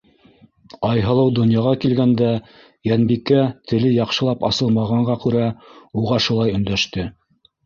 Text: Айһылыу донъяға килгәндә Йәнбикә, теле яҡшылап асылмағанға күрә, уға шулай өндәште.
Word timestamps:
Айһылыу 0.87 1.33
донъяға 1.39 1.73
килгәндә 1.83 2.29
Йәнбикә, 2.91 3.43
теле 3.73 3.93
яҡшылап 3.99 4.47
асылмағанға 4.51 5.19
күрә, 5.27 5.45
уға 6.03 6.19
шулай 6.29 6.57
өндәште. 6.57 7.07